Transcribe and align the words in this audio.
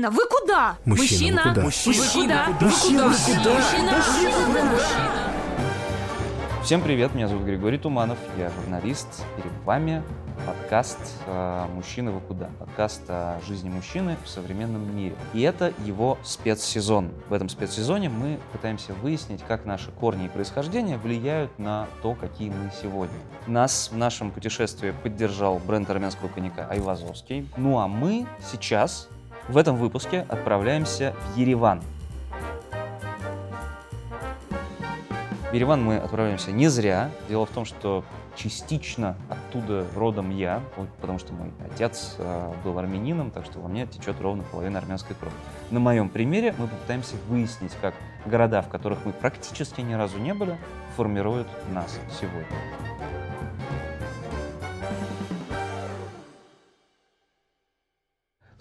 Мужчина, 0.00 0.10
вы 0.10 0.26
куда? 0.28 0.76
Мужчина, 0.86 1.42
вы 1.44 1.50
куда? 1.50 1.62
Мужчина, 1.62 1.92
куда? 1.92 2.64
Мужчина, 2.64 3.02
куда? 3.32 4.64
Мужчина? 4.64 5.10
Всем 6.62 6.80
привет, 6.80 7.14
меня 7.14 7.28
зовут 7.28 7.44
Григорий 7.44 7.76
Туманов, 7.76 8.16
я 8.38 8.48
журналист. 8.48 9.06
Перед 9.36 9.52
вами 9.66 10.02
подкаст 10.46 10.98
э, 11.26 11.66
«Мужчины 11.74 12.12
вы 12.12 12.20
куда?» 12.20 12.48
Подкаст 12.58 13.02
о 13.10 13.40
жизни 13.46 13.68
мужчины 13.68 14.16
в 14.24 14.28
современном 14.30 14.96
мире. 14.96 15.14
И 15.34 15.42
это 15.42 15.74
его 15.84 16.16
спецсезон. 16.22 17.10
В 17.28 17.34
этом 17.34 17.50
спецсезоне 17.50 18.08
мы 18.08 18.38
пытаемся 18.52 18.94
выяснить, 18.94 19.42
как 19.46 19.66
наши 19.66 19.90
корни 19.90 20.24
и 20.24 20.28
происхождение 20.30 20.96
влияют 20.96 21.58
на 21.58 21.88
то, 22.00 22.14
какие 22.14 22.48
мы 22.48 22.70
сегодня. 22.80 23.18
Нас 23.46 23.90
в 23.92 23.98
нашем 23.98 24.30
путешествии 24.30 24.94
поддержал 25.02 25.58
бренд 25.58 25.90
армянского 25.90 26.28
коньяка 26.28 26.66
Айвазовский. 26.70 27.46
Ну 27.58 27.78
а 27.78 27.86
мы 27.86 28.26
сейчас 28.50 29.06
в 29.48 29.56
этом 29.56 29.76
выпуске 29.76 30.26
отправляемся 30.28 31.14
в 31.32 31.36
Ереван. 31.36 31.82
В 35.50 35.52
Ереван 35.52 35.82
мы 35.82 35.96
отправляемся 35.96 36.52
не 36.52 36.68
зря. 36.68 37.10
Дело 37.28 37.46
в 37.46 37.50
том, 37.50 37.64
что 37.64 38.04
частично 38.36 39.16
оттуда 39.28 39.84
родом 39.96 40.30
я, 40.30 40.62
потому 41.00 41.18
что 41.18 41.32
мой 41.32 41.50
отец 41.64 42.14
э, 42.18 42.52
был 42.64 42.78
армянином, 42.78 43.30
так 43.30 43.44
что 43.44 43.58
во 43.58 43.68
мне 43.68 43.86
течет 43.86 44.20
ровно 44.20 44.44
половина 44.44 44.78
армянской 44.78 45.16
крови. 45.16 45.34
На 45.70 45.80
моем 45.80 46.08
примере 46.08 46.54
мы 46.56 46.68
попытаемся 46.68 47.16
выяснить, 47.28 47.72
как 47.80 47.94
города, 48.24 48.62
в 48.62 48.68
которых 48.68 49.04
мы 49.04 49.12
практически 49.12 49.80
ни 49.80 49.94
разу 49.94 50.18
не 50.18 50.34
были, 50.34 50.56
формируют 50.96 51.48
нас 51.72 51.98
сегодня. 52.18 52.56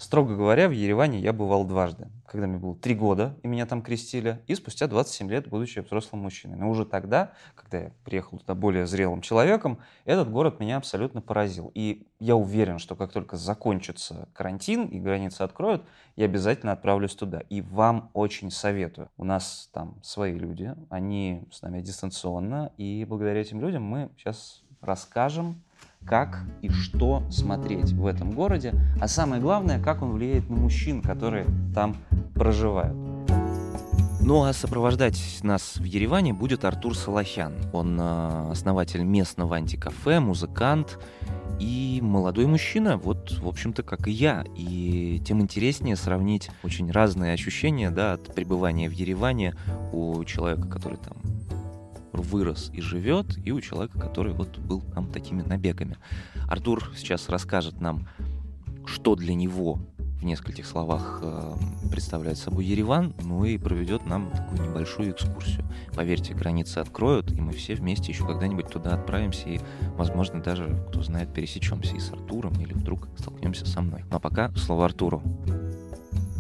Строго 0.09 0.35
говоря, 0.35 0.67
в 0.67 0.71
Ереване 0.71 1.19
я 1.19 1.31
бывал 1.33 1.65
дважды. 1.65 2.07
Когда 2.25 2.47
мне 2.47 2.57
было 2.57 2.75
три 2.75 2.95
года, 2.95 3.37
и 3.43 3.47
меня 3.47 3.67
там 3.67 3.83
крестили, 3.83 4.41
и 4.47 4.55
спустя 4.55 4.87
27 4.87 5.29
лет, 5.29 5.47
будучи 5.47 5.81
взрослым 5.81 6.23
мужчиной. 6.23 6.57
Но 6.57 6.67
уже 6.67 6.83
тогда, 6.83 7.33
когда 7.53 7.77
я 7.77 7.91
приехал 8.03 8.39
туда 8.39 8.55
более 8.55 8.87
зрелым 8.87 9.21
человеком, 9.21 9.77
этот 10.05 10.31
город 10.31 10.59
меня 10.59 10.77
абсолютно 10.77 11.21
поразил. 11.21 11.71
И 11.75 12.07
я 12.19 12.35
уверен, 12.35 12.79
что 12.79 12.95
как 12.95 13.11
только 13.11 13.37
закончится 13.37 14.27
карантин 14.33 14.87
и 14.87 14.99
границы 14.99 15.43
откроют, 15.43 15.83
я 16.15 16.25
обязательно 16.25 16.71
отправлюсь 16.71 17.13
туда. 17.13 17.41
И 17.41 17.61
вам 17.61 18.09
очень 18.15 18.49
советую. 18.49 19.11
У 19.15 19.25
нас 19.25 19.69
там 19.73 19.99
свои 20.01 20.33
люди, 20.33 20.73
они 20.89 21.43
с 21.51 21.61
нами 21.61 21.81
дистанционно, 21.81 22.71
и 22.77 23.05
благодаря 23.07 23.41
этим 23.41 23.61
людям 23.61 23.83
мы 23.83 24.09
сейчас 24.17 24.63
расскажем, 24.81 25.61
как 26.05 26.39
и 26.61 26.69
что 26.69 27.23
смотреть 27.29 27.93
в 27.93 28.05
этом 28.05 28.31
городе, 28.31 28.73
а 28.99 29.07
самое 29.07 29.41
главное, 29.41 29.79
как 29.81 30.01
он 30.01 30.11
влияет 30.11 30.49
на 30.49 30.55
мужчин, 30.55 31.01
которые 31.01 31.45
там 31.73 31.95
проживают. 32.33 32.97
Ну 34.21 34.43
а 34.43 34.53
сопровождать 34.53 35.39
нас 35.43 35.77
в 35.77 35.83
Ереване 35.83 36.33
будет 36.33 36.65
Артур 36.65 36.95
Салахян. 36.95 37.53
Он 37.73 37.97
э, 37.99 38.51
основатель 38.51 39.01
местного 39.01 39.55
антикафе, 39.55 40.19
музыкант 40.19 40.99
и 41.59 41.99
молодой 42.01 42.45
мужчина, 42.45 42.97
вот, 42.97 43.39
в 43.39 43.47
общем-то, 43.47 43.83
как 43.83 44.07
и 44.07 44.11
я. 44.11 44.45
И 44.55 45.21
тем 45.25 45.41
интереснее 45.41 45.95
сравнить 45.95 46.51
очень 46.63 46.91
разные 46.91 47.33
ощущения 47.33 47.91
да, 47.91 48.13
от 48.13 48.35
пребывания 48.35 48.89
в 48.89 48.93
Ереване 48.93 49.55
у 49.91 50.23
человека, 50.25 50.67
который 50.67 50.97
там 50.97 51.17
вырос 52.21 52.71
и 52.73 52.81
живет, 52.81 53.37
и 53.45 53.51
у 53.51 53.61
человека, 53.61 53.99
который 53.99 54.33
вот 54.33 54.57
был 54.57 54.81
там 54.81 55.07
такими 55.11 55.41
набегами. 55.41 55.97
Артур 56.47 56.91
сейчас 56.95 57.29
расскажет 57.29 57.81
нам, 57.81 58.07
что 58.85 59.15
для 59.15 59.33
него 59.33 59.79
в 60.19 60.25
нескольких 60.25 60.65
словах 60.65 61.19
э, 61.23 61.53
представляет 61.89 62.37
собой 62.37 62.65
Ереван, 62.65 63.13
ну 63.23 63.45
и 63.45 63.57
проведет 63.57 64.05
нам 64.05 64.31
такую 64.31 64.69
небольшую 64.69 65.11
экскурсию. 65.11 65.65
Поверьте, 65.95 66.33
границы 66.33 66.79
откроют, 66.79 67.31
и 67.31 67.39
мы 67.39 67.53
все 67.53 67.75
вместе 67.75 68.11
еще 68.11 68.25
когда-нибудь 68.25 68.67
туда 68.67 68.95
отправимся, 68.95 69.47
и, 69.47 69.61
возможно, 69.95 70.41
даже, 70.41 70.85
кто 70.89 71.01
знает, 71.03 71.33
пересечемся 71.33 71.95
и 71.95 71.99
с 71.99 72.11
Артуром, 72.11 72.53
или 72.59 72.73
вдруг 72.73 73.07
столкнемся 73.17 73.65
со 73.65 73.81
мной. 73.81 74.03
Ну 74.09 74.17
а 74.17 74.19
пока 74.19 74.51
слово 74.55 74.85
Артуру. 74.85 75.21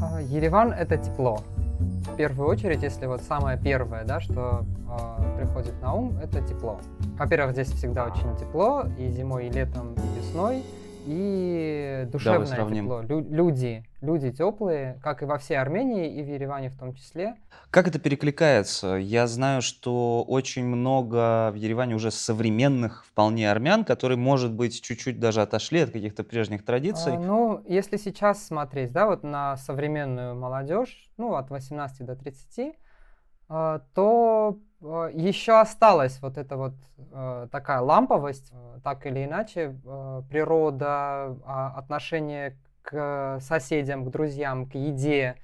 А, 0.01 0.21
Ереван— 0.21 0.71
это 0.73 0.97
тепло. 0.97 1.41
В 1.79 2.15
первую 2.17 2.49
очередь, 2.49 2.83
если 2.83 3.05
вот 3.05 3.21
самое 3.21 3.57
первое, 3.57 4.03
да, 4.03 4.19
что 4.19 4.65
э, 4.89 5.37
приходит 5.37 5.81
на 5.81 5.93
ум, 5.93 6.17
это 6.21 6.41
тепло. 6.41 6.79
Во-первых, 7.17 7.53
здесь 7.53 7.71
всегда 7.71 8.05
очень 8.05 8.35
тепло, 8.37 8.83
и 8.97 9.09
зимой, 9.09 9.47
и 9.47 9.49
летом, 9.49 9.93
и 9.93 10.19
весной, 10.19 10.63
и 11.09 12.05
душевное 12.11 12.45
сравним. 12.45 12.85
тепло. 12.85 13.01
Лю- 13.01 13.27
люди, 13.29 13.83
люди 14.01 14.31
теплые, 14.31 14.99
как 15.01 15.23
и 15.23 15.25
во 15.25 15.39
всей 15.39 15.55
Армении, 15.55 16.07
и 16.19 16.21
в 16.21 16.27
Ереване 16.27 16.69
в 16.69 16.77
том 16.77 16.93
числе. 16.93 17.35
Как 17.71 17.87
это 17.87 17.97
перекликается? 17.97 18.95
Я 18.95 19.25
знаю, 19.25 19.61
что 19.63 20.23
очень 20.23 20.65
много 20.65 21.49
в 21.51 21.55
Ереване 21.55 21.95
уже 21.95 22.11
современных 22.11 23.05
вполне 23.05 23.49
армян, 23.49 23.83
которые, 23.85 24.17
может 24.17 24.53
быть, 24.53 24.81
чуть-чуть 24.81 25.19
даже 25.19 25.41
отошли 25.41 25.79
от 25.81 25.89
каких-то 25.91 26.23
прежних 26.23 26.63
традиций. 26.63 27.15
А, 27.15 27.19
ну, 27.19 27.63
если 27.67 27.97
сейчас 27.97 28.45
смотреть, 28.45 28.91
да, 28.91 29.07
вот 29.07 29.23
на 29.23 29.57
современную 29.57 30.35
молодежь, 30.35 31.09
ну, 31.17 31.33
от 31.35 31.49
18 31.49 32.05
до 32.05 32.15
30, 32.15 32.59
а, 32.59 32.88
то 33.49 34.59
а, 34.81 35.07
еще 35.07 35.59
осталась 35.59 36.21
вот 36.21 36.37
эта 36.37 36.55
вот 36.55 36.73
а, 37.11 37.47
такая 37.47 37.81
ламповость, 37.81 38.51
а, 38.53 38.79
так 38.83 39.05
или 39.05 39.25
иначе, 39.25 39.75
а, 39.85 40.21
природа, 40.29 41.37
а, 41.45 41.73
отношение 41.75 42.57
к 42.81 43.39
соседям, 43.41 44.05
к 44.05 44.11
друзьям, 44.11 44.69
к 44.69 44.75
еде, 44.75 45.35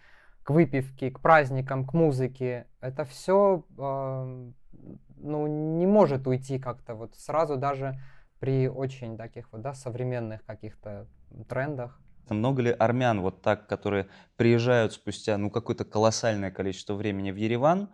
к 0.44 0.52
выпивке, 0.52 1.12
к 1.12 1.20
праздникам, 1.20 1.86
к 1.86 1.94
музыке. 1.94 2.68
Это 2.80 3.04
все, 3.04 3.64
ну, 3.78 5.48
не 5.48 5.86
может 5.86 6.28
уйти 6.28 6.60
как-то 6.60 6.96
вот 6.96 7.16
сразу 7.16 7.58
даже 7.58 8.00
при 8.40 8.68
очень 8.68 9.18
таких 9.18 9.52
вот, 9.52 9.62
да, 9.62 9.74
современных 9.74 10.46
каких-то 10.46 11.08
трендах. 11.50 12.00
Много 12.30 12.62
ли 12.62 12.72
армян 12.72 13.22
вот 13.22 13.42
так, 13.42 13.68
которые 13.68 14.08
приезжают 14.36 14.94
спустя 14.94 15.38
ну, 15.38 15.50
какое-то 15.50 15.86
колоссальное 15.86 16.52
количество 16.52 16.94
времени 16.96 17.32
в 17.32 17.36
Ереван, 17.36 17.90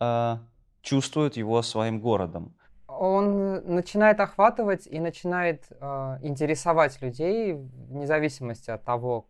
э, 0.00 0.36
чувствуют 0.82 1.36
его 1.36 1.62
своим 1.62 2.00
городом? 2.00 2.54
Он 2.88 3.74
начинает 3.74 4.20
охватывать 4.20 4.86
и 4.86 5.00
начинает 5.00 5.66
э, 5.70 6.18
интересовать 6.22 7.00
людей 7.00 7.54
вне 7.54 8.06
зависимости 8.06 8.70
от 8.70 8.84
того, 8.84 9.26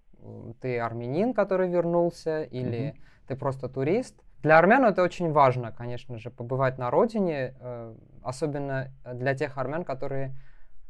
ты 0.61 0.79
армянин, 0.79 1.33
который 1.33 1.69
вернулся, 1.69 2.43
или 2.43 2.91
Мгм. 2.91 3.01
ты 3.27 3.37
просто 3.37 3.69
турист. 3.69 4.17
Для 4.43 4.59
армян 4.59 4.85
это 4.85 5.03
очень 5.03 5.33
важно, 5.33 5.71
конечно 5.73 6.19
же, 6.19 6.31
побывать 6.31 6.79
на 6.79 6.91
родине, 6.91 7.55
э, 7.61 7.95
особенно 8.23 8.93
для 9.15 9.35
тех 9.35 9.57
армян, 9.59 9.85
которые 9.85 10.37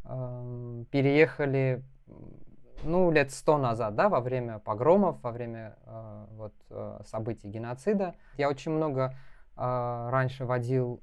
эм, 0.05 0.87
переехали 0.91 1.85
ну, 2.85 3.11
лет 3.11 3.31
сто 3.31 3.59
назад, 3.59 3.95
да, 3.95 4.09
во 4.09 4.21
время 4.21 4.59
погромов, 4.59 5.23
во 5.23 5.31
время 5.31 5.77
э, 5.85 6.27
вот, 6.33 6.55
э, 6.71 7.01
событий 7.07 7.49
геноцида. 7.49 8.15
Я 8.37 8.49
очень 8.49 8.73
много 8.73 9.15
э, 9.57 10.09
раньше 10.11 10.45
водил 10.45 11.03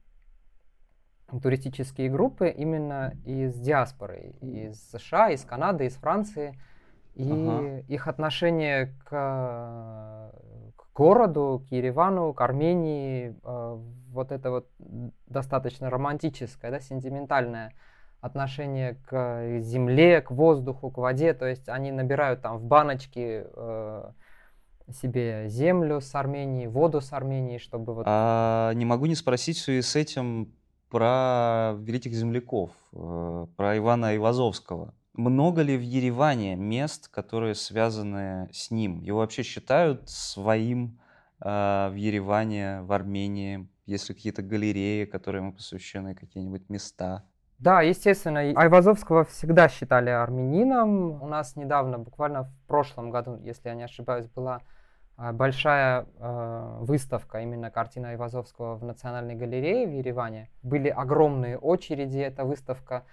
туристические 1.41 2.09
группы 2.09 2.47
именно 2.49 3.13
из 3.25 3.55
диаспоры, 3.55 4.35
из 4.41 4.91
США, 4.91 5.29
из 5.31 5.43
Канады, 5.43 5.85
из 5.85 5.95
Франции. 5.95 6.59
И 7.16 7.31
Ага. 7.31 7.79
их 7.87 8.07
отношение 8.07 8.93
к, 9.03 9.09
к 10.75 10.93
городу, 10.93 11.66
к 11.67 11.71
Еревану, 11.71 12.31
к 12.33 12.41
Армении, 12.41 13.35
э, 13.43 13.77
вот 14.09 14.31
это 14.31 14.51
вот 14.51 14.69
достаточно 15.25 15.90
романтическое, 15.90 16.69
да, 16.69 16.79
сентиментальное 16.79 17.73
отношение 18.22 18.96
к 19.05 19.59
земле, 19.61 20.22
к 20.22 20.31
воздуху, 20.31 20.91
к 20.91 20.97
воде. 20.97 21.34
То 21.34 21.46
есть 21.46 21.69
они 21.69 21.91
набирают 21.91 22.41
там 22.41 22.58
в 22.58 22.64
баночки 22.64 23.46
э, 23.46 24.11
себе 24.91 25.49
землю 25.49 26.02
с 26.02 26.14
Армении, 26.16 26.67
воду 26.67 27.02
с 27.02 27.14
Армении, 27.14 27.58
чтобы 27.58 27.93
вот 27.93 28.03
А 28.08 28.73
не 28.73 28.85
могу 28.85 29.05
не 29.05 29.16
спросить 29.16 29.58
в 29.58 29.61
связи 29.61 29.81
с 29.81 29.96
этим 29.96 30.53
про 30.90 31.75
великих 31.79 32.14
земляков, 32.14 32.72
э, 32.93 33.47
про 33.55 33.78
Ивана 33.78 34.16
Ивазовского. 34.16 34.93
Много 35.14 35.64
ли 35.64 35.75
в 35.75 35.81
Ереване 35.81 36.55
мест, 36.55 37.08
которые 37.08 37.55
связаны 37.55 38.49
с 38.53 38.72
ним? 38.72 39.02
Его 39.02 39.19
вообще 39.19 39.43
считают 39.43 40.09
своим 40.09 40.99
э, 41.41 41.90
в 41.91 41.96
Ереване, 41.96 42.81
в 42.84 42.91
Армении? 42.91 43.67
Есть 43.85 44.09
ли 44.09 44.16
какие-то 44.16 44.41
галереи, 44.41 45.05
которые 45.05 45.41
ему 45.41 45.53
посвящены, 45.53 46.14
какие-нибудь 46.14 46.69
места? 46.69 47.25
Да, 47.59 47.81
естественно, 47.81 48.39
Айвазовского 48.39 49.25
всегда 49.25 49.67
считали 49.67 50.11
армянином. 50.11 51.21
У 51.23 51.27
нас 51.27 51.55
недавно, 51.55 51.97
буквально 51.97 52.43
в 52.43 52.67
прошлом 52.67 53.09
году, 53.09 53.39
если 53.43 53.69
я 53.69 53.75
не 53.75 53.83
ошибаюсь, 53.83 54.27
была 54.27 54.61
а, 55.15 55.33
большая 55.33 56.05
э, 56.19 56.77
выставка 56.81 57.39
именно 57.41 57.71
картины 57.71 58.07
Айвазовского 58.07 58.75
в 58.75 58.83
Национальной 58.83 59.33
галерее 59.33 59.87
в 59.87 59.91
Ереване. 59.91 60.51
Были 60.61 60.89
огромные 60.89 61.57
очереди, 61.57 62.19
эта 62.19 62.45
выставка 62.45 63.03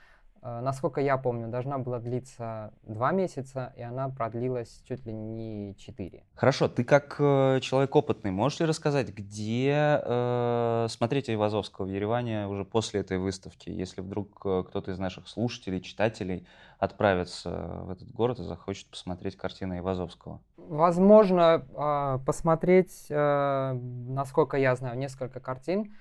насколько 0.44 1.00
я 1.00 1.16
помню, 1.16 1.48
должна 1.48 1.78
была 1.78 1.98
длиться 1.98 2.72
два 2.82 3.12
месяца, 3.12 3.72
и 3.76 3.82
она 3.82 4.08
продлилась 4.10 4.82
чуть 4.86 5.06
ли 5.06 5.12
не 5.12 5.74
четыре. 5.76 6.24
Хорошо, 6.34 6.68
ты 6.68 6.84
как 6.84 7.16
э, 7.18 7.60
человек 7.60 7.96
опытный, 7.96 8.30
можешь 8.30 8.60
ли 8.60 8.66
рассказать, 8.66 9.08
где 9.08 10.00
э, 10.04 10.86
смотреть 10.90 11.28
Айвазовского 11.28 11.86
в 11.86 11.88
Ереване 11.88 12.46
уже 12.46 12.64
после 12.64 13.00
этой 13.00 13.18
выставки, 13.18 13.70
если 13.70 14.00
вдруг 14.00 14.42
э, 14.44 14.64
кто-то 14.68 14.90
из 14.90 14.98
наших 14.98 15.28
слушателей, 15.28 15.80
читателей 15.80 16.46
отправится 16.78 17.80
в 17.84 17.90
этот 17.90 18.10
город 18.10 18.40
и 18.40 18.42
захочет 18.42 18.86
посмотреть 18.88 19.36
картины 19.36 19.74
Айвазовского? 19.74 20.40
Возможно, 20.56 21.64
э, 21.74 22.18
посмотреть, 22.24 23.06
э, 23.08 23.72
насколько 23.72 24.56
я 24.56 24.74
знаю, 24.76 24.98
несколько 24.98 25.40
картин 25.40 25.92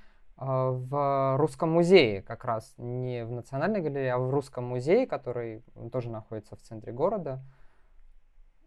в 0.43 1.37
Русском 1.37 1.71
музее 1.71 2.21
как 2.21 2.45
раз, 2.45 2.73
не 2.77 3.23
в 3.25 3.31
Национальной 3.31 3.81
галерее, 3.81 4.13
а 4.13 4.17
в 4.19 4.29
Русском 4.29 4.65
музее, 4.65 5.07
который 5.07 5.63
тоже 5.91 6.09
находится 6.09 6.55
в 6.55 6.61
центре 6.61 6.91
города. 6.91 7.41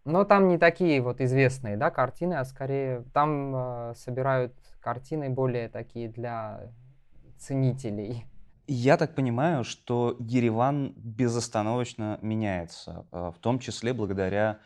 Но 0.05 0.23
там 0.23 0.47
не 0.47 0.57
такие 0.57 1.01
вот 1.01 1.19
известные 1.19 1.75
да, 1.75 1.91
картины, 1.91 2.35
а 2.35 2.45
скорее 2.45 3.03
там 3.13 3.53
э, 3.55 3.93
собирают 3.95 4.53
картины 4.79 5.29
более 5.29 5.67
такие 5.67 6.07
для 6.07 6.71
ценителей. 7.37 8.25
Я 8.67 8.97
так 8.97 9.15
понимаю, 9.15 9.63
что 9.63 10.15
Ереван 10.19 10.93
безостановочно 10.95 12.19
меняется, 12.21 13.05
в 13.11 13.35
том 13.39 13.59
числе 13.59 13.93
благодаря 13.93 14.59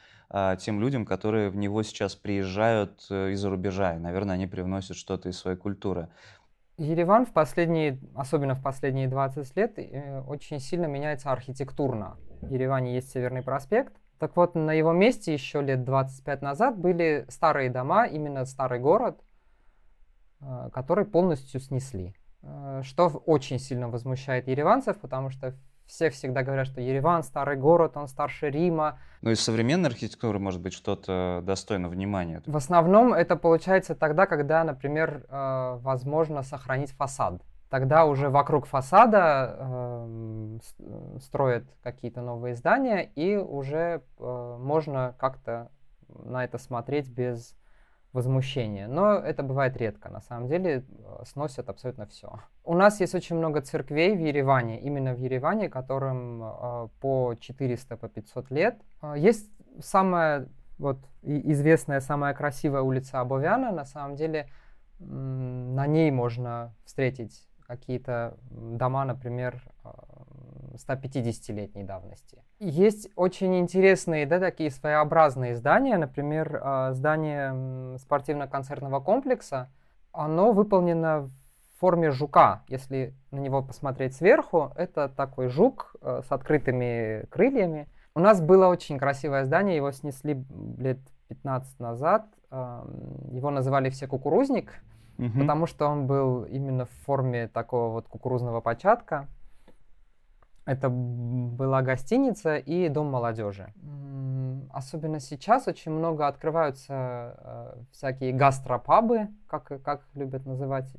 тем 0.59 0.79
людям, 0.79 1.05
которые 1.05 1.49
в 1.49 1.55
него 1.57 1.83
сейчас 1.83 2.15
приезжают 2.15 3.05
э, 3.09 3.31
из-за 3.31 3.49
рубежа. 3.49 3.95
И, 3.97 3.99
наверное, 3.99 4.35
они 4.35 4.47
привносят 4.47 4.95
что-то 4.95 5.27
из 5.27 5.37
своей 5.37 5.57
культуры. 5.57 6.07
Ереван 6.81 7.28
в 7.28 7.31
последние, 7.31 8.00
особенно 8.16 8.56
в 8.56 8.62
последние 8.63 9.07
20 9.07 9.56
лет, 9.56 9.78
э, 9.78 10.22
очень 10.22 10.60
сильно 10.60 10.88
меняется 10.88 11.31
архитектурно. 11.31 12.18
В 12.42 12.50
Ереване 12.50 12.95
есть 12.95 13.12
Северный 13.12 13.44
проспект. 13.44 13.94
Так 14.18 14.36
вот, 14.36 14.56
на 14.56 14.72
его 14.72 14.92
месте 14.92 15.31
еще 15.31 15.62
лет 15.62 15.83
25 15.83 16.42
назад 16.42 16.78
были 16.78 17.25
старые 17.30 17.69
дома, 17.69 18.07
именно 18.07 18.45
старый 18.45 18.80
город, 18.80 19.22
э, 20.39 20.69
который 20.74 21.06
полностью 21.06 21.60
снесли. 21.60 22.16
Э, 22.42 22.81
что 22.83 23.10
очень 23.10 23.60
сильно 23.60 23.88
возмущает 23.88 24.48
ереванцев, 24.48 25.00
потому 25.00 25.30
что 25.30 25.56
все 25.91 26.09
всегда 26.09 26.41
говорят, 26.41 26.67
что 26.67 26.79
Ереван 26.79 27.21
старый 27.21 27.57
город, 27.57 27.97
он 27.97 28.07
старше 28.07 28.49
Рима. 28.49 28.97
Ну, 29.21 29.31
из 29.31 29.41
современной 29.41 29.89
архитектуры 29.89 30.39
может 30.39 30.61
быть 30.61 30.71
что-то 30.71 31.41
достойно 31.43 31.89
внимания. 31.89 32.41
В 32.45 32.55
основном 32.55 33.13
это 33.13 33.35
получается 33.35 33.93
тогда, 33.93 34.25
когда, 34.25 34.63
например, 34.63 35.25
э, 35.27 35.77
возможно 35.81 36.43
сохранить 36.43 36.91
фасад. 36.91 37.41
Тогда 37.69 38.05
уже 38.05 38.29
вокруг 38.29 38.67
фасада 38.67 39.57
э, 39.59 40.59
строят 41.19 41.65
какие-то 41.83 42.21
новые 42.21 42.55
здания, 42.55 43.03
и 43.15 43.35
уже 43.35 44.01
э, 44.17 44.57
можно 44.59 45.13
как-то 45.19 45.71
на 46.07 46.45
это 46.45 46.57
смотреть 46.57 47.09
без 47.09 47.53
возмущение. 48.13 48.87
Но 48.87 49.15
это 49.15 49.44
бывает 49.44 49.75
редко. 49.75 50.09
На 50.09 50.21
самом 50.21 50.47
деле 50.47 50.85
э, 50.87 51.23
сносят 51.25 51.67
абсолютно 51.67 52.05
все. 52.05 52.39
У 52.63 52.75
нас 52.75 52.99
есть 52.99 53.15
очень 53.15 53.37
много 53.37 53.61
церквей 53.61 54.15
в 54.15 54.19
Ереване, 54.19 54.79
именно 54.81 55.13
в 55.13 55.17
Ереване, 55.17 55.69
которым 55.69 56.43
э, 56.43 56.87
по 56.99 57.35
400, 57.39 57.97
по 57.97 58.07
500 58.07 58.51
лет. 58.51 58.79
Э, 59.01 59.15
есть 59.17 59.49
самая 59.79 60.47
вот 60.77 60.99
известная, 61.21 62.01
самая 62.01 62.33
красивая 62.33 62.81
улица 62.81 63.19
Абовяна. 63.19 63.71
На 63.71 63.85
самом 63.85 64.15
деле 64.15 64.47
на 64.99 65.87
ней 65.87 66.11
можно 66.11 66.73
встретить 66.85 67.47
какие-то 67.65 68.37
дома, 68.49 69.05
например, 69.05 69.63
150-летней 70.75 71.83
давности. 71.83 72.43
Есть 72.59 73.09
очень 73.15 73.59
интересные, 73.59 74.25
да, 74.25 74.39
такие 74.39 74.71
своеобразные 74.71 75.55
здания, 75.55 75.97
например, 75.97 76.59
а, 76.61 76.93
здание 76.93 77.97
спортивно-концертного 77.99 78.99
комплекса, 78.99 79.69
оно 80.11 80.51
выполнено 80.51 81.29
форме 81.81 82.12
жука. 82.12 82.62
Если 82.68 83.13
на 83.31 83.39
него 83.39 83.63
посмотреть 83.63 84.16
сверху, 84.16 84.72
это 84.75 85.10
такой 85.10 85.48
жук 85.50 85.95
э, 86.01 86.22
с 86.28 86.31
открытыми 86.31 87.25
крыльями. 87.31 87.88
У 88.13 88.19
нас 88.19 88.39
было 88.39 88.68
очень 88.68 89.00
красивое 89.00 89.45
здание, 89.45 89.75
его 89.75 89.92
снесли 89.92 90.45
лет 90.78 91.00
15 91.30 91.80
назад. 91.80 92.25
Его 92.51 93.50
называли 93.50 93.89
все 93.89 94.07
кукурузник, 94.07 94.83
угу. 95.18 95.39
потому 95.39 95.66
что 95.66 95.88
он 95.88 96.06
был 96.06 96.44
именно 96.44 96.86
в 96.86 96.92
форме 97.06 97.48
такого 97.48 97.94
вот 97.94 98.07
кукурузного 98.10 98.60
початка. 98.60 99.28
Это 100.66 100.89
была 100.89 101.81
гостиница 101.81 102.57
и 102.57 102.89
дом 102.89 103.07
молодежи. 103.07 103.74
Особенно 104.74 105.19
сейчас 105.22 105.68
очень 105.68 105.92
много 105.92 106.28
открываются 106.28 107.36
э, 107.38 107.74
всякие 107.92 108.33
гастропабы, 108.33 109.30
как, 109.48 109.81
как 109.83 110.01
любят 110.13 110.45
называть. 110.45 110.94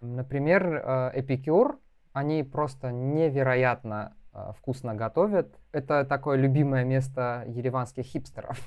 Например, 0.00 0.82
э, 0.84 1.10
Эпикюр. 1.14 1.78
Они 2.12 2.42
просто 2.42 2.90
невероятно 2.90 4.14
э, 4.32 4.52
вкусно 4.58 4.94
готовят. 4.94 5.54
Это 5.72 6.04
такое 6.04 6.36
любимое 6.36 6.84
место 6.84 7.44
ереванских 7.46 8.04
хипстеров. 8.04 8.58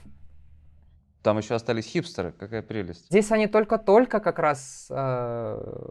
Там 1.24 1.38
еще 1.38 1.56
остались 1.56 1.86
хипстеры, 1.86 2.34
какая 2.38 2.62
прелесть. 2.62 3.06
Здесь 3.06 3.32
они 3.32 3.48
только-только 3.48 4.20
как 4.20 4.40
раз 4.40 4.88
э, 4.90 5.86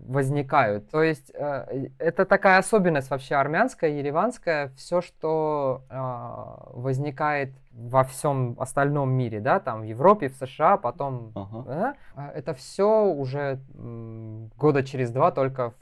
возникают. 0.00 0.90
То 0.90 1.02
есть 1.04 1.30
э, 1.34 1.88
это 1.98 2.24
такая 2.24 2.58
особенность 2.58 3.08
вообще 3.08 3.36
армянская, 3.36 3.90
ереванская. 3.90 4.72
Все, 4.76 5.00
что 5.00 5.84
э, 5.88 6.78
возникает 6.78 7.52
во 7.70 8.02
всем 8.02 8.56
остальном 8.58 9.12
мире, 9.12 9.40
да, 9.40 9.60
там 9.60 9.82
в 9.82 9.84
Европе, 9.84 10.28
в 10.28 10.34
США, 10.34 10.76
потом, 10.76 11.30
ага. 11.36 11.94
э, 12.16 12.30
это 12.34 12.52
все 12.52 13.04
уже 13.06 13.60
э, 13.74 14.48
года 14.56 14.82
через 14.82 15.12
два 15.12 15.30
только 15.30 15.70
в 15.70 15.74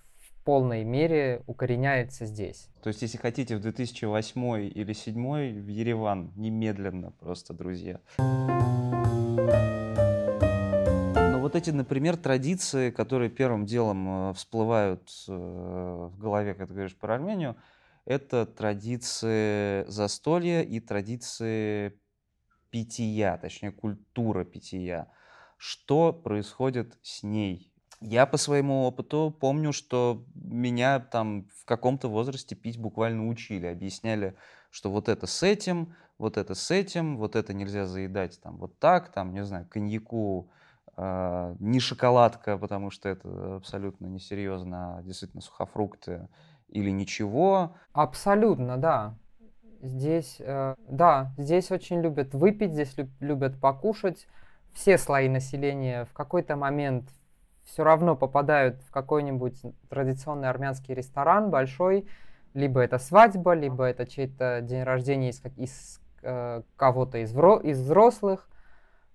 полной 0.45 0.85
мере 0.85 1.43
укореняется 1.47 2.27
здесь. 2.27 2.69
То 2.83 2.89
есть, 2.89 3.01
если 3.03 3.19
хотите, 3.19 3.57
в 3.57 3.61
2008 3.61 4.67
или 4.67 4.85
2007 4.85 5.61
в 5.61 5.69
Ереван 5.69 6.33
немедленно 6.37 7.13
просто, 7.13 7.55
друзья. 7.55 8.01
Но 8.19 8.27
вот 11.41 11.57
эти, 11.57 11.71
например, 11.71 12.17
традиции, 12.17 12.91
которые 12.91 13.31
первым 13.31 13.67
делом 13.67 14.31
э, 14.31 14.35
всплывают 14.35 15.09
э, 15.29 15.33
в 15.33 16.19
голове, 16.19 16.55
когда 16.55 16.67
ты 16.67 16.75
говоришь 16.75 16.97
про 16.97 17.15
Армению, 17.15 17.57
это 18.05 18.47
традиции 18.47 19.85
застолья 19.89 20.63
и 20.63 20.81
традиции 20.81 21.99
питья, 22.71 23.37
точнее, 23.37 23.73
культура 23.73 24.45
питья. 24.45 25.09
Что 25.59 26.13
происходит 26.13 26.99
с 27.03 27.23
ней 27.23 27.70
я 28.01 28.27
по 28.27 28.37
своему 28.37 28.85
опыту 28.85 29.35
помню, 29.41 29.73
что 29.73 30.25
меня 30.35 31.01
там 31.01 31.47
в 31.55 31.65
каком-то 31.65 32.09
возрасте 32.09 32.55
пить 32.55 32.79
буквально 32.79 33.29
учили, 33.29 33.67
объясняли, 33.67 34.35
что 34.71 34.91
вот 34.91 35.09
это 35.09 35.27
с 35.27 35.43
этим, 35.43 35.95
вот 36.19 36.37
это 36.37 36.55
с 36.55 36.71
этим, 36.71 37.19
вот 37.19 37.37
это 37.37 37.53
нельзя 37.53 37.87
заедать 37.87 38.41
там 38.43 38.57
вот 38.57 38.79
так, 38.79 39.11
там, 39.11 39.33
не 39.35 39.45
знаю, 39.45 39.67
коньяку 39.69 40.49
э, 40.97 41.57
не 41.59 41.81
шоколадка, 41.81 42.57
потому 42.57 42.91
что 42.91 43.09
это 43.09 43.57
абсолютно 43.57 44.07
несерьезно, 44.07 44.99
а 44.99 45.03
действительно 45.03 45.43
сухофрукты 45.43 46.29
или 46.69 46.91
ничего. 46.91 47.77
Абсолютно, 47.93 48.79
да. 48.79 49.15
Здесь, 49.83 50.37
э, 50.39 50.75
да, 50.89 51.35
здесь 51.37 51.71
очень 51.71 52.01
любят 52.01 52.35
выпить, 52.35 52.73
здесь 52.73 52.95
любят 53.21 53.61
покушать. 53.61 54.27
Все 54.73 54.99
слои 54.99 55.29
населения 55.29 56.05
в 56.05 56.13
какой-то 56.13 56.55
момент 56.55 57.09
все 57.71 57.85
равно 57.85 58.17
попадают 58.17 58.83
в 58.83 58.91
какой-нибудь 58.91 59.63
традиционный 59.89 60.49
армянский 60.49 60.95
ресторан 60.95 61.51
большой, 61.51 62.09
либо 62.53 62.81
это 62.81 62.99
свадьба, 62.99 63.55
либо 63.55 63.85
это 63.85 64.07
чей-то 64.07 64.61
день 64.61 64.83
рождения 64.83 65.31
из, 65.31 65.41
из 65.57 66.01
э, 66.23 66.63
кого-то 66.77 67.19
из, 67.19 67.33
из 67.33 67.81
взрослых. 67.81 68.49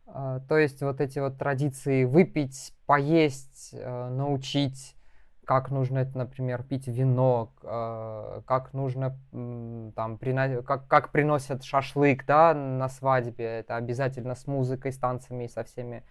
Э, 0.08 0.40
то 0.48 0.58
есть 0.58 0.82
вот 0.82 1.02
эти 1.02 1.20
вот 1.20 1.38
традиции 1.38 2.06
выпить, 2.06 2.74
поесть, 2.86 3.72
э, 3.74 4.10
научить, 4.10 4.96
как 5.44 5.70
нужно 5.70 6.10
например, 6.16 6.64
пить 6.64 6.88
вино, 6.88 7.52
э, 7.62 8.42
как 8.46 8.74
нужно 8.74 9.20
там 9.32 10.18
прино... 10.18 10.64
как, 10.64 10.88
как 10.88 11.12
приносят 11.12 11.66
шашлык, 11.66 12.26
да, 12.26 12.54
на 12.54 12.88
свадьбе, 12.88 13.44
это 13.60 13.76
обязательно 13.76 14.34
с 14.34 14.48
музыкой, 14.48 14.94
с 14.94 14.98
танцами 14.98 15.44
и 15.44 15.50
со 15.50 15.66
всеми 15.66 16.04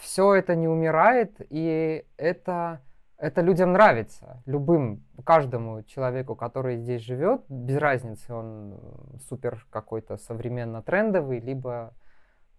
все 0.00 0.34
это 0.34 0.56
не 0.56 0.66
умирает, 0.66 1.36
и 1.50 2.04
это, 2.16 2.80
это 3.18 3.42
людям 3.42 3.72
нравится. 3.72 4.42
Любым, 4.46 5.04
каждому 5.24 5.82
человеку, 5.82 6.34
который 6.34 6.78
здесь 6.78 7.02
живет, 7.02 7.42
без 7.48 7.76
разницы, 7.76 8.32
он 8.32 8.80
супер 9.28 9.66
какой-то 9.70 10.16
современно 10.16 10.82
трендовый, 10.82 11.38
либо 11.40 11.94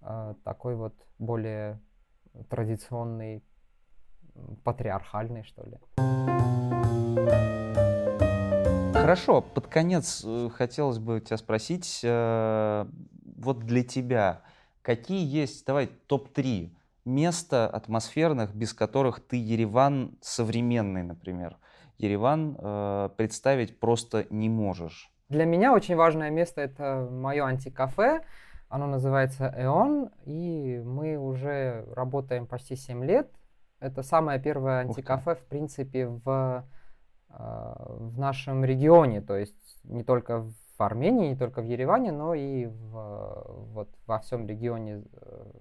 э, 0.01 0.35
такой 0.43 0.75
вот 0.75 0.93
более 1.17 1.79
традиционный, 2.49 3.43
патриархальный, 4.63 5.43
что 5.43 5.63
ли. 5.63 5.77
Хорошо, 8.93 9.41
под 9.41 9.65
конец 9.65 10.23
э, 10.23 10.49
хотелось 10.53 10.99
бы 10.99 11.19
тебя 11.21 11.37
спросить, 11.37 12.01
э, 12.03 12.85
вот 13.37 13.59
для 13.65 13.83
тебя 13.83 14.41
какие 14.83 15.25
есть, 15.25 15.65
давай, 15.65 15.87
топ-3 15.87 16.71
места 17.05 17.67
атмосферных, 17.67 18.53
без 18.53 18.73
которых 18.73 19.19
ты 19.19 19.37
Ереван 19.37 20.17
современный, 20.21 21.03
например, 21.03 21.57
Ереван 21.97 22.57
э, 22.57 23.09
представить 23.17 23.79
просто 23.79 24.25
не 24.29 24.49
можешь? 24.49 25.11
Для 25.29 25.45
меня 25.45 25.73
очень 25.73 25.95
важное 25.95 26.29
место 26.29 26.61
это 26.61 27.07
мое 27.09 27.45
антикафе. 27.45 28.21
Оно 28.69 28.87
называется 28.87 29.53
«Эон», 29.57 30.09
и 30.25 30.81
мы 30.83 31.17
уже 31.17 31.85
работаем 31.93 32.47
почти 32.47 32.75
7 32.75 33.03
лет. 33.05 33.29
Это 33.79 34.03
самое 34.03 34.39
первое 34.39 34.79
антикафе, 34.79 35.35
в 35.35 35.45
принципе, 35.45 36.07
в, 36.07 36.65
э, 37.29 37.33
в 37.37 38.19
нашем 38.19 38.63
регионе. 38.63 39.21
То 39.21 39.35
есть 39.35 39.79
не 39.83 40.03
только 40.03 40.41
в 40.41 40.53
Армении, 40.81 41.29
не 41.29 41.35
только 41.35 41.61
в 41.61 41.65
Ереване, 41.65 42.11
но 42.11 42.33
и 42.33 42.65
в, 42.65 43.71
вот, 43.73 43.89
во 44.07 44.19
всем 44.19 44.47
регионе 44.47 45.03
э, 45.13 45.51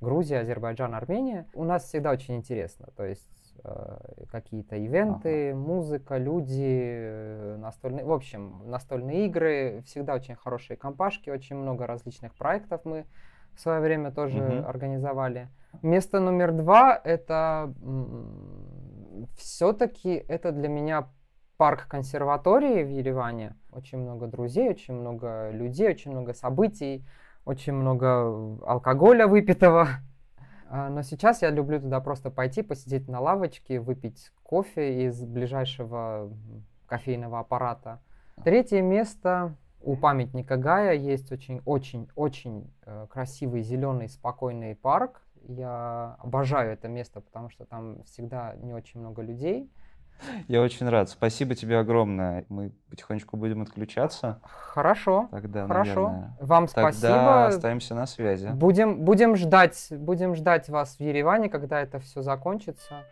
Грузия, 0.00 0.40
Азербайджан, 0.40 0.94
Армения. 0.94 1.46
У 1.54 1.64
нас 1.64 1.84
всегда 1.84 2.10
очень 2.10 2.36
интересно. 2.36 2.88
То 2.96 3.04
есть 3.04 3.54
э, 3.64 4.24
какие-то 4.30 4.76
ивенты, 4.76 5.50
ага. 5.50 5.58
музыка, 5.58 6.18
люди, 6.18 6.90
э, 6.96 7.56
настольные, 7.58 8.04
в 8.04 8.12
общем, 8.12 8.62
настольные 8.66 9.26
игры, 9.26 9.82
всегда 9.86 10.14
очень 10.14 10.36
хорошие 10.36 10.76
компашки, 10.76 11.30
очень 11.30 11.56
много 11.56 11.86
различных 11.86 12.34
проектов 12.34 12.82
мы 12.84 13.06
в 13.54 13.60
свое 13.60 13.80
время 13.80 14.10
тоже 14.10 14.42
угу. 14.42 14.68
организовали. 14.68 15.48
Место 15.82 16.20
номер 16.20 16.52
два 16.52 17.00
это 17.02 17.72
все-таки 19.36 20.24
это 20.28 20.52
для 20.52 20.68
меня 20.68 21.08
парк 21.56 21.86
консерватории 21.88 22.82
в 22.82 22.88
Ереване. 22.88 23.56
Очень 23.72 23.98
много 23.98 24.26
друзей, 24.26 24.68
очень 24.70 24.94
много 24.94 25.50
людей, 25.50 25.88
очень 25.88 26.10
много 26.10 26.34
событий, 26.34 27.04
очень 27.44 27.72
много 27.72 28.58
алкоголя 28.66 29.26
выпитого. 29.26 29.88
А, 30.68 30.88
но 30.88 31.02
сейчас 31.02 31.42
я 31.42 31.50
люблю 31.50 31.80
туда 31.80 32.00
просто 32.00 32.30
пойти, 32.30 32.62
посидеть 32.62 33.08
на 33.08 33.20
лавочке, 33.20 33.80
выпить 33.80 34.32
кофе 34.42 35.06
из 35.06 35.22
ближайшего 35.22 36.32
кофейного 36.86 37.40
аппарата. 37.40 38.00
Третье 38.44 38.82
место 38.82 39.56
у 39.80 39.96
памятника 39.96 40.56
Гая 40.56 40.94
есть 40.94 41.30
очень-очень-очень 41.30 42.70
э, 42.86 43.06
красивый 43.10 43.62
зеленый 43.62 44.08
спокойный 44.08 44.74
парк. 44.74 45.22
Я 45.46 46.16
обожаю 46.20 46.72
это 46.72 46.88
место, 46.88 47.20
потому 47.20 47.50
что 47.50 47.66
там 47.66 48.02
всегда 48.04 48.54
не 48.56 48.72
очень 48.72 49.00
много 49.00 49.22
людей. 49.22 49.70
Я 50.48 50.62
очень 50.62 50.88
рад. 50.88 51.10
Спасибо 51.10 51.54
тебе 51.54 51.78
огромное. 51.78 52.44
Мы 52.48 52.72
потихонечку 52.90 53.36
будем 53.36 53.62
отключаться. 53.62 54.40
Хорошо. 54.42 55.28
Тогда, 55.30 55.66
хорошо. 55.66 56.08
Наверное. 56.08 56.36
Вам 56.40 56.66
Тогда 56.66 56.92
спасибо. 56.92 57.46
остаемся 57.46 57.94
на 57.94 58.06
связи. 58.06 58.48
Будем, 58.48 59.00
будем 59.00 59.36
ждать, 59.36 59.88
будем 59.90 60.34
ждать 60.34 60.68
вас 60.68 60.96
в 60.96 61.00
Ереване, 61.00 61.48
когда 61.48 61.80
это 61.80 61.98
все 62.00 62.22
закончится. 62.22 63.04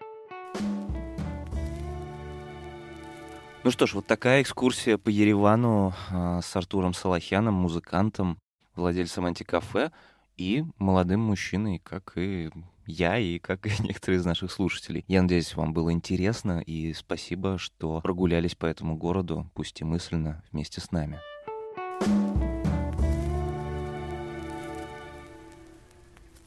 Ну 3.64 3.70
что 3.70 3.86
ж, 3.86 3.94
вот 3.94 4.06
такая 4.06 4.42
экскурсия 4.42 4.98
по 4.98 5.08
Еревану 5.08 5.92
э, 6.10 6.40
с 6.42 6.56
Артуром 6.56 6.94
Салахяном, 6.94 7.54
музыкантом, 7.54 8.38
владельцем 8.74 9.24
антикафе 9.24 9.92
и 10.36 10.64
молодым 10.78 11.20
мужчиной, 11.20 11.78
как 11.78 12.14
и 12.16 12.50
я 12.86 13.18
и 13.18 13.38
как 13.38 13.66
и 13.66 13.70
некоторые 13.82 14.20
из 14.20 14.24
наших 14.24 14.50
слушателей. 14.52 15.04
Я 15.08 15.22
надеюсь, 15.22 15.54
вам 15.54 15.72
было 15.72 15.92
интересно, 15.92 16.60
и 16.60 16.92
спасибо, 16.92 17.58
что 17.58 18.00
прогулялись 18.00 18.54
по 18.54 18.66
этому 18.66 18.96
городу, 18.96 19.50
пусть 19.54 19.80
и 19.80 19.84
мысленно, 19.84 20.42
вместе 20.52 20.80
с 20.80 20.90
нами. 20.90 21.20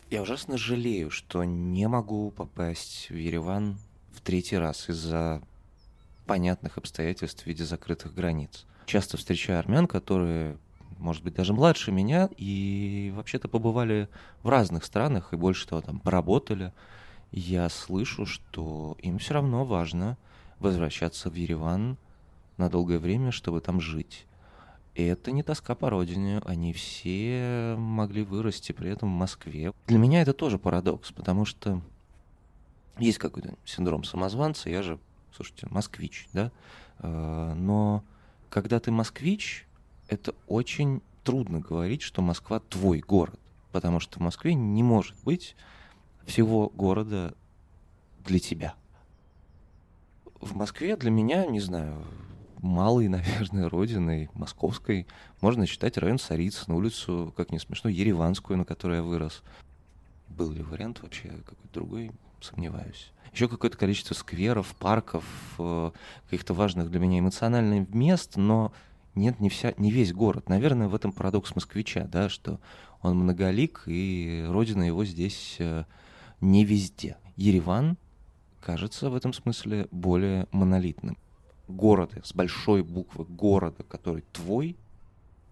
Я 0.10 0.22
ужасно 0.22 0.58
жалею, 0.58 1.10
что 1.10 1.44
не 1.44 1.88
могу 1.88 2.32
попасть 2.32 3.10
в 3.10 3.15
Ереван 3.15 3.77
в 4.13 4.22
третий 4.22 4.58
раз 4.58 4.89
из-за 4.89 5.42
понятных 6.25 6.77
обстоятельств 6.77 7.44
в 7.44 7.48
виде 7.48 7.65
закрытых 7.65 8.13
границ. 8.13 8.65
Часто 8.86 9.18
встречаю 9.18 9.60
армян, 9.60 9.88
которые 9.88 10.58
может 10.98 11.24
быть, 11.24 11.36
даже 11.36 11.54
младше 11.54 11.92
меня, 11.92 12.30
и 12.38 13.12
вообще-то 13.16 13.48
побывали 13.48 14.10
в 14.44 14.50
разных 14.50 14.86
странах, 14.86 15.34
и 15.34 15.38
больше 15.38 15.68
того, 15.68 15.82
там, 15.82 16.00
поработали. 16.00 16.74
Я 17.32 17.70
слышу, 17.70 18.25
что 18.25 18.98
им 19.00 19.20
все 19.20 19.34
равно 19.36 19.66
важно 19.66 20.18
возвращаться 20.60 21.30
в 21.30 21.34
Ереван 21.34 21.98
на 22.58 22.70
долгое 22.70 23.00
время, 23.00 23.32
чтобы 23.32 23.62
там 23.62 23.82
жить. 23.82 24.25
И 24.94 25.04
это 25.04 25.32
не 25.32 25.44
тоска 25.44 25.75
по 25.75 25.90
родине, 25.90 26.42
они 26.46 26.72
все 26.72 27.75
могли 27.78 28.24
вырасти 28.24 28.72
при 28.72 28.90
этом 28.90 29.14
в 29.14 29.18
Москве. 29.18 29.74
Для 29.88 29.98
меня 29.98 30.22
это 30.22 30.32
тоже 30.32 30.58
парадокс, 30.58 31.12
потому 31.12 31.44
что 31.44 31.82
есть 32.98 33.18
какой-то 33.18 33.56
синдром 33.66 34.06
самозванца, 34.06 34.70
я 34.70 34.82
же, 34.82 34.98
слушайте, 35.36 35.68
москвич, 35.70 36.30
да, 36.32 36.50
э, 37.00 37.54
но 37.56 38.06
когда 38.50 38.80
ты 38.80 38.92
москвич, 38.92 39.68
это 40.07 40.35
очень 40.47 41.01
трудно 41.24 41.59
говорить, 41.59 42.01
что 42.01 42.21
Москва 42.21 42.59
твой 42.59 43.00
город, 43.00 43.39
потому 43.71 44.00
что 44.00 44.19
в 44.19 44.21
Москве 44.21 44.53
не 44.53 44.83
может 44.83 45.15
быть 45.24 45.55
всего 46.25 46.69
города 46.69 47.33
для 48.24 48.39
тебя. 48.39 48.75
В 50.41 50.55
Москве 50.55 50.95
для 50.95 51.12
меня, 51.12 51.45
не 51.45 51.59
знаю, 51.59 52.03
малой, 52.62 53.07
наверное, 53.09 53.69
родиной 53.69 54.29
московской 54.33 55.07
можно 55.41 55.65
считать 55.65 55.97
район 55.97 56.19
Царицын, 56.19 56.74
улицу, 56.74 57.33
как 57.35 57.51
не 57.51 57.59
смешно, 57.59 57.89
Ереванскую, 57.89 58.57
на 58.57 58.65
которой 58.65 58.97
я 58.97 59.03
вырос. 59.03 59.43
Был 60.27 60.51
ли 60.51 60.62
вариант 60.62 61.01
вообще 61.01 61.29
какой-то 61.29 61.74
другой? 61.74 62.12
Сомневаюсь. 62.41 63.12
Еще 63.31 63.47
какое-то 63.47 63.77
количество 63.77 64.13
скверов, 64.13 64.75
парков, 64.75 65.25
э, 65.57 65.91
каких-то 66.25 66.53
важных 66.53 66.91
для 66.91 67.00
меня 67.00 67.19
эмоциональных 67.19 67.89
мест, 67.93 68.35
но 68.35 68.71
нет 69.15 69.39
не, 69.39 69.50
вся, 69.50 69.74
не 69.77 69.91
весь 69.91 70.13
город. 70.13 70.50
Наверное, 70.50 70.88
в 70.88 70.95
этом 70.95 71.12
парадокс 71.12 71.55
москвича, 71.55 72.05
да, 72.05 72.29
что 72.29 72.60
он 73.01 73.17
многолик, 73.17 73.84
и 73.86 74.45
родина 74.48 74.84
его 74.84 75.05
здесь 75.05 75.55
э, 75.60 75.86
не 76.41 76.65
везде. 76.65 77.17
Ереван 77.36 77.98
кажется 78.62 79.10
в 79.10 79.15
этом 79.15 79.34
смысле 79.34 79.88
более 79.91 80.48
монолитным. 80.51 81.17
Города, 81.67 82.22
с 82.24 82.34
большой 82.34 82.84
буквы 82.84 83.25
города, 83.25 83.84
который 83.84 84.24
твой, 84.31 84.77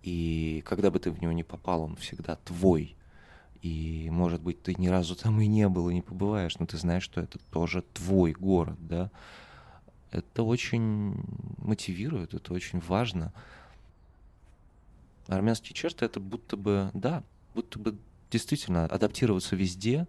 и 0.04 0.62
когда 0.66 0.92
бы 0.92 1.00
ты 1.00 1.12
в 1.12 1.22
него 1.22 1.32
не 1.32 1.44
попал, 1.44 1.84
он 1.84 1.96
всегда 1.96 2.36
твой. 2.36 2.96
И, 3.62 4.10
может 4.12 4.42
быть, 4.42 4.62
ты 4.62 4.76
ни 4.76 4.88
разу 4.88 5.16
там 5.16 5.40
и 5.40 5.48
не 5.48 5.70
был, 5.70 5.90
и 5.90 5.94
не 5.94 6.02
побываешь, 6.02 6.60
но 6.60 6.66
ты 6.66 6.78
знаешь, 6.78 7.04
что 7.04 7.22
это 7.22 7.40
тоже 7.52 7.84
твой 7.94 8.34
город, 8.34 8.78
да 8.80 9.10
это 10.14 10.44
очень 10.44 11.16
мотивирует, 11.58 12.34
это 12.36 12.54
очень 12.54 12.80
важно. 12.80 13.34
Армянские 15.28 15.74
черты 15.74 16.06
это 16.06 16.20
будто 16.20 16.56
бы, 16.56 16.92
да, 16.94 17.24
будто 17.56 17.80
бы 17.80 17.98
действительно 18.30 18.86
адаптироваться 18.86 19.56
везде, 19.56 20.08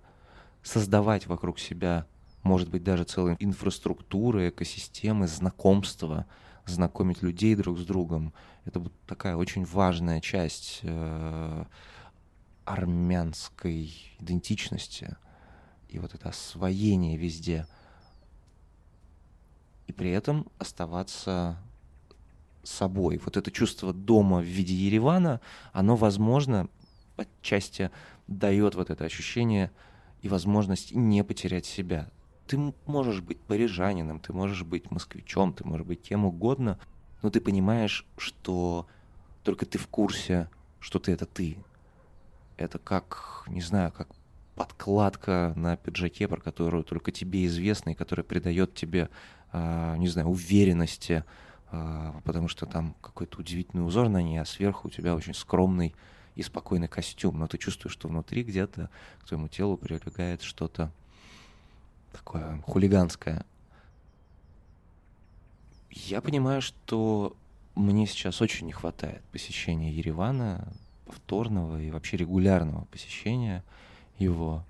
создавать 0.62 1.26
вокруг 1.26 1.58
себя, 1.58 2.06
может 2.42 2.68
быть, 2.68 2.84
даже 2.84 3.04
целые 3.04 3.36
инфраструктуры, 3.40 4.50
экосистемы, 4.50 5.26
знакомства, 5.26 6.26
знакомить 6.66 7.22
людей 7.22 7.54
друг 7.54 7.78
с 7.78 7.84
другом. 7.84 8.34
Это 8.66 8.82
такая 9.06 9.36
очень 9.36 9.64
важная 9.64 10.20
часть 10.20 10.80
э, 10.82 11.64
армянской 12.66 13.90
идентичности 14.18 15.16
и 15.88 15.98
вот 15.98 16.14
это 16.14 16.28
освоение 16.28 17.16
везде– 17.16 17.66
и 19.86 19.92
при 19.92 20.10
этом 20.10 20.46
оставаться 20.58 21.58
собой. 22.62 23.20
Вот 23.24 23.36
это 23.36 23.50
чувство 23.50 23.92
дома 23.92 24.38
в 24.38 24.44
виде 24.44 24.74
Еревана, 24.74 25.40
оно, 25.72 25.96
возможно, 25.96 26.68
отчасти 27.16 27.90
дает 28.26 28.74
вот 28.74 28.90
это 28.90 29.04
ощущение 29.04 29.70
и 30.22 30.28
возможность 30.28 30.94
не 30.94 31.22
потерять 31.22 31.66
себя. 31.66 32.10
Ты 32.46 32.72
можешь 32.86 33.20
быть 33.20 33.40
парижанином, 33.40 34.20
ты 34.20 34.32
можешь 34.32 34.62
быть 34.62 34.90
москвичом, 34.90 35.52
ты 35.52 35.64
можешь 35.64 35.86
быть 35.86 36.02
кем 36.02 36.24
угодно, 36.24 36.78
но 37.22 37.30
ты 37.30 37.40
понимаешь, 37.40 38.06
что 38.16 38.86
только 39.42 39.66
ты 39.66 39.78
в 39.78 39.88
курсе, 39.88 40.48
что 40.80 40.98
ты 40.98 41.12
это 41.12 41.26
ты. 41.26 41.58
Это 42.56 42.78
как, 42.78 43.44
не 43.48 43.60
знаю, 43.60 43.92
как 43.92 44.08
подкладка 44.54 45.52
на 45.56 45.76
пиджаке, 45.76 46.28
про 46.28 46.40
которую 46.40 46.84
только 46.84 47.12
тебе 47.12 47.46
известно 47.46 47.90
и 47.90 47.94
которая 47.94 48.24
придает 48.24 48.74
тебе 48.74 49.08
а, 49.56 49.96
не 49.98 50.08
знаю, 50.08 50.28
уверенности, 50.30 51.22
а, 51.70 52.20
потому 52.24 52.48
что 52.48 52.66
там 52.66 52.96
какой-то 53.00 53.38
удивительный 53.38 53.86
узор 53.86 54.08
на 54.08 54.20
ней, 54.20 54.38
а 54.38 54.44
сверху 54.44 54.88
у 54.88 54.90
тебя 54.90 55.14
очень 55.14 55.32
скромный 55.32 55.94
и 56.34 56.42
спокойный 56.42 56.88
костюм, 56.88 57.38
но 57.38 57.46
ты 57.46 57.56
чувствуешь, 57.56 57.92
что 57.92 58.08
внутри 58.08 58.42
где-то 58.42 58.90
к 59.20 59.28
твоему 59.28 59.46
телу 59.46 59.76
прилегает 59.76 60.42
что-то 60.42 60.90
такое 62.12 62.60
хулиганское. 62.66 63.46
Я 65.90 66.20
понимаю, 66.20 66.60
что 66.60 67.36
Мне 67.76 68.06
сейчас 68.06 68.40
очень 68.40 68.66
не 68.66 68.72
хватает 68.72 69.22
посещения 69.30 69.92
Еревана, 69.92 70.72
повторного 71.06 71.80
и 71.80 71.90
вообще 71.92 72.16
регулярного 72.16 72.86
посещения 72.86 73.62
его, 74.18 74.62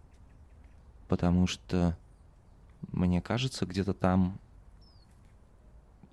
потому 1.08 1.46
что 1.46 1.96
мне 2.92 3.20
кажется, 3.20 3.66
где-то 3.66 3.94
там 3.94 4.38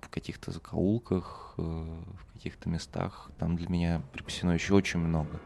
в 0.00 0.08
каких-то 0.08 0.50
закоулках, 0.50 1.54
э, 1.58 1.62
в 1.62 2.32
каких-то 2.34 2.68
местах, 2.68 3.30
там 3.38 3.56
для 3.56 3.68
меня 3.68 4.02
припасено 4.12 4.52
еще 4.52 4.74
очень 4.74 5.00
много. 5.00 5.40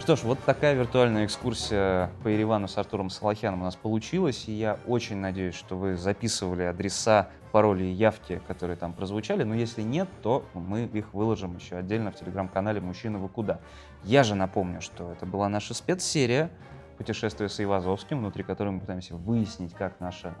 Что 0.00 0.14
ж, 0.14 0.24
вот 0.24 0.38
такая 0.44 0.74
виртуальная 0.74 1.24
экскурсия 1.24 2.10
по 2.22 2.28
Еревану 2.28 2.68
с 2.68 2.76
Артуром 2.76 3.08
Салахяном 3.08 3.62
у 3.62 3.64
нас 3.64 3.76
получилась, 3.76 4.44
и 4.46 4.52
я 4.52 4.78
очень 4.86 5.16
надеюсь, 5.16 5.54
что 5.54 5.76
вы 5.76 5.96
записывали 5.96 6.62
адреса, 6.62 7.30
пароли 7.50 7.84
и 7.84 7.92
явки, 7.92 8.42
которые 8.46 8.76
там 8.76 8.92
прозвучали, 8.92 9.42
но 9.42 9.54
если 9.54 9.80
нет, 9.80 10.08
то 10.22 10.44
мы 10.52 10.84
их 10.84 11.14
выложим 11.14 11.56
еще 11.56 11.76
отдельно 11.76 12.10
в 12.10 12.16
телеграм-канале 12.16 12.80
«Мужчина, 12.80 13.18
вы 13.18 13.28
куда?». 13.28 13.60
Я 14.04 14.22
же 14.22 14.34
напомню, 14.34 14.82
что 14.82 15.12
это 15.12 15.24
была 15.24 15.48
наша 15.48 15.72
спецсерия 15.72 16.50
«Путешествие 16.96 17.48
с 17.48 17.62
Ивазовским», 17.62 18.18
внутри 18.18 18.42
которой 18.42 18.70
мы 18.70 18.80
пытаемся 18.80 19.14
выяснить, 19.14 19.74
как 19.74 20.00
наше 20.00 20.34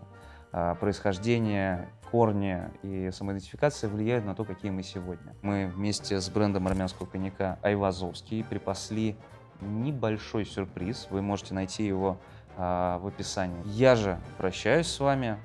а, 0.52 0.74
происхождение, 0.74 1.88
корни 2.10 2.62
и 2.82 3.10
самоидентификация 3.12 3.90
влияют 3.90 4.24
на 4.24 4.34
то, 4.34 4.44
какие 4.44 4.70
мы 4.70 4.82
сегодня. 4.82 5.34
Мы 5.42 5.66
вместе 5.66 6.20
с 6.20 6.28
брендом 6.30 6.66
армянского 6.66 7.06
коньяка 7.06 7.58
Айвазовский 7.62 8.44
припасли 8.44 9.16
небольшой 9.60 10.44
сюрприз. 10.44 11.08
Вы 11.10 11.22
можете 11.22 11.54
найти 11.54 11.84
его 11.84 12.18
а, 12.56 12.98
в 12.98 13.06
описании. 13.06 13.62
Я 13.66 13.96
же 13.96 14.18
прощаюсь 14.38 14.86
с 14.86 15.00
вами. 15.00 15.38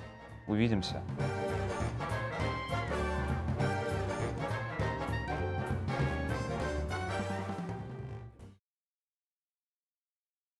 Увидимся. 0.46 1.02